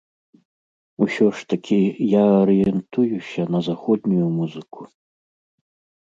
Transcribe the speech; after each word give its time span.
Усё 1.05 1.25
ж 1.41 1.43
такі, 1.51 1.75
я 2.13 2.23
арыентуюся 2.43 3.41
на 3.57 3.61
заходнюю 3.67 4.27
музыку. 4.39 4.81